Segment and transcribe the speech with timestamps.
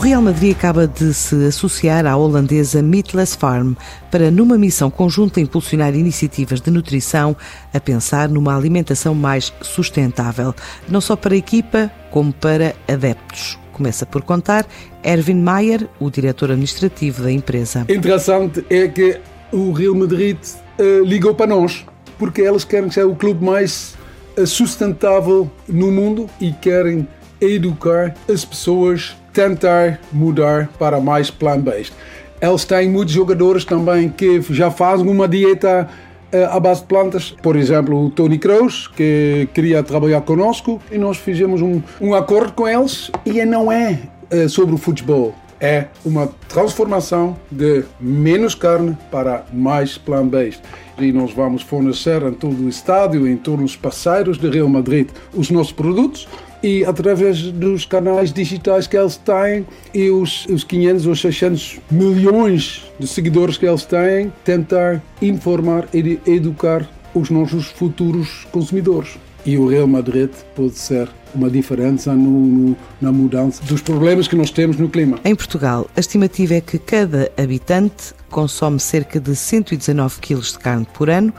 [0.00, 3.74] Real Madrid acaba de se associar à holandesa Meatless Farm
[4.10, 7.36] para, numa missão conjunta, impulsionar iniciativas de nutrição
[7.72, 10.54] a pensar numa alimentação mais sustentável,
[10.88, 13.58] não só para a equipa, como para adeptos.
[13.74, 14.66] Começa por contar
[15.04, 17.84] Erwin Mayer, o diretor administrativo da empresa.
[17.86, 19.20] Interessante é que
[19.52, 20.38] o Real Madrid
[20.78, 21.84] uh, ligou para nós,
[22.18, 23.94] porque eles querem ser o clube mais
[24.38, 27.06] uh, sustentável no mundo e querem
[27.38, 31.92] educar as pessoas tentar mudar para mais plant-based.
[32.40, 35.88] Eles têm muitos jogadores também que já fazem uma dieta
[36.32, 37.30] uh, à base de plantas.
[37.42, 42.52] Por exemplo, o Tony Kroos, que queria trabalhar conosco, e nós fizemos um, um acordo
[42.52, 43.10] com eles.
[43.26, 43.98] E não é
[44.32, 50.62] uh, sobre o futebol, é uma transformação de menos carne para mais plant-based.
[50.98, 55.08] E nós vamos fornecer em todo o estádio, em todos os parceiros de Real Madrid,
[55.34, 56.26] os nossos produtos
[56.62, 62.84] e através dos canais digitais que eles têm e os, os 500 ou 600 milhões
[62.98, 69.18] de seguidores que eles têm, tentar informar e educar os nossos futuros consumidores.
[69.44, 74.36] E o Real Madrid pode ser uma diferença no, no, na mudança dos problemas que
[74.36, 75.18] nós temos no clima.
[75.24, 80.86] Em Portugal, a estimativa é que cada habitante consome cerca de 119 kg de carne
[80.92, 81.32] por ano,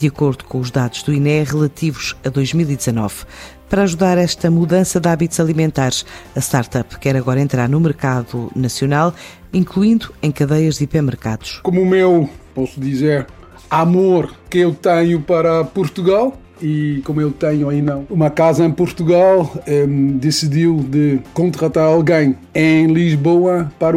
[0.00, 3.26] de acordo com os dados do INE relativos a 2019.
[3.68, 9.14] Para ajudar esta mudança de hábitos alimentares, a startup quer agora entrar no mercado nacional,
[9.52, 11.60] incluindo em cadeias de hipermercados.
[11.62, 13.26] Como o meu, posso dizer,
[13.68, 19.50] amor que eu tenho para Portugal, e como eu tenho ainda uma casa em Portugal,
[19.66, 23.96] um, decidiu de contratar alguém em Lisboa para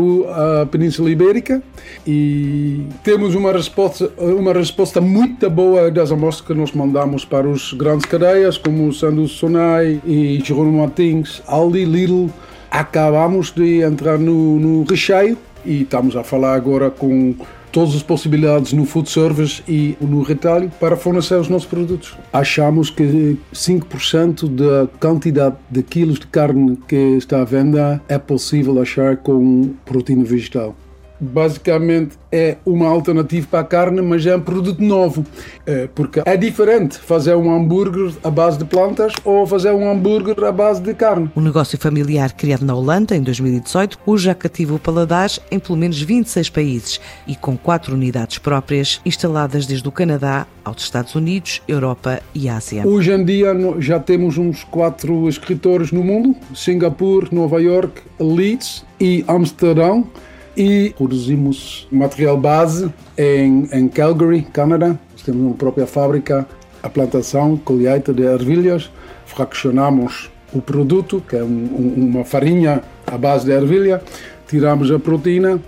[0.61, 1.61] a Península Ibérica
[2.05, 7.73] e temos uma resposta, uma resposta muito boa das amostras que nós mandamos para os
[7.73, 12.29] grandes cadeias, como sendo Sonai e Jerónimo Martins, Aldi, Lidl.
[12.69, 17.35] Acabamos de entrar no, no recheio e estamos a falar agora com
[17.73, 22.15] todas as possibilidades no food service e no retalho para fornecer os nossos produtos.
[22.31, 28.79] Achamos que 5% da quantidade de quilos de carne que está à venda é possível
[28.79, 30.75] achar com proteína vegetal
[31.23, 35.23] basicamente é uma alternativa para a carne, mas é um produto novo.
[35.65, 40.43] É, porque é diferente fazer um hambúrguer à base de plantas ou fazer um hambúrguer
[40.43, 41.29] à base de carne.
[41.35, 45.77] Um negócio familiar criado na Holanda em 2018, hoje já cativa o paladar em pelo
[45.77, 51.61] menos 26 países e com quatro unidades próprias instaladas desde o Canadá aos Estados Unidos,
[51.67, 52.87] Europa e Ásia.
[52.87, 59.23] Hoje em dia já temos uns quatro escritores no mundo: Singapura, Nova York, Leeds e
[59.27, 60.07] Amsterdão
[60.55, 64.97] e produzimos material base em, em Calgary, Canadá.
[65.25, 66.45] Temos uma própria fábrica,
[66.81, 68.91] a plantação, colheita de ervilhas.
[69.25, 74.01] Fraccionamos o produto, que é um, uma farinha à base de ervilha,
[74.47, 75.59] tiramos a proteína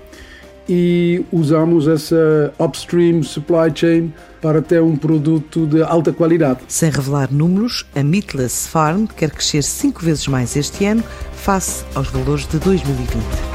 [0.68, 6.60] e usamos essa upstream supply chain para ter um produto de alta qualidade.
[6.68, 11.04] Sem revelar números, a Meatless Farm quer crescer cinco vezes mais este ano
[11.34, 13.55] face aos valores de 2020.